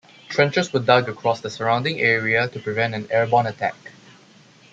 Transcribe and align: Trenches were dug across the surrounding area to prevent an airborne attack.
Trenches 0.29 0.73
were 0.73 0.79
dug 0.79 1.07
across 1.07 1.41
the 1.41 1.49
surrounding 1.51 1.99
area 1.99 2.47
to 2.47 2.59
prevent 2.59 2.95
an 2.95 3.05
airborne 3.11 3.45
attack. 3.45 3.75